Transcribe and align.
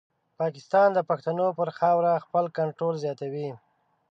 پاکستان 0.39 0.87
د 0.93 0.99
پښتنو 1.09 1.47
پر 1.59 1.69
خاوره 1.79 2.23
خپل 2.25 2.45
کنټرول 2.57 2.95
زیاتوي. 3.03 3.49